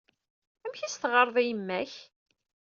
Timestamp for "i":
1.41-1.43